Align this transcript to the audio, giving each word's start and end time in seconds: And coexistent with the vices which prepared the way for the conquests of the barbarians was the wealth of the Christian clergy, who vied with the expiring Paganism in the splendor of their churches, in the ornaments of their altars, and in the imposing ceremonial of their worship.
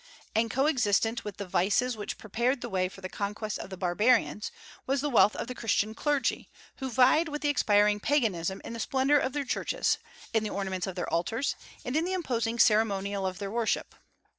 And 0.33 0.49
coexistent 0.49 1.23
with 1.23 1.37
the 1.37 1.45
vices 1.45 1.95
which 1.95 2.17
prepared 2.17 2.61
the 2.61 2.69
way 2.69 2.89
for 2.89 3.01
the 3.01 3.07
conquests 3.07 3.59
of 3.59 3.69
the 3.69 3.77
barbarians 3.77 4.51
was 4.87 4.99
the 4.99 5.11
wealth 5.11 5.35
of 5.35 5.45
the 5.45 5.53
Christian 5.53 5.93
clergy, 5.93 6.49
who 6.77 6.89
vied 6.89 7.29
with 7.29 7.43
the 7.43 7.49
expiring 7.49 7.99
Paganism 7.99 8.61
in 8.65 8.73
the 8.73 8.79
splendor 8.79 9.19
of 9.19 9.33
their 9.33 9.45
churches, 9.45 9.99
in 10.33 10.43
the 10.43 10.49
ornaments 10.49 10.87
of 10.87 10.95
their 10.95 11.07
altars, 11.13 11.55
and 11.85 11.95
in 11.95 12.03
the 12.03 12.13
imposing 12.13 12.57
ceremonial 12.57 13.27
of 13.27 13.37
their 13.37 13.51
worship. 13.51 13.93